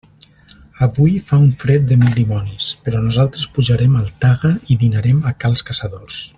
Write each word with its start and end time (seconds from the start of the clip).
Avui 0.85 1.11
fa 1.27 1.37
un 1.47 1.51
fred 1.59 1.85
de 1.91 1.97
mil 2.03 2.15
dimonis, 2.21 2.71
però 2.87 3.03
nosaltres 3.05 3.47
pujarem 3.59 4.01
al 4.01 4.11
Taga 4.25 4.55
i 4.77 4.81
dinarem 4.87 5.25
a 5.33 5.39
cals 5.45 5.67
Caçadors. 5.71 6.23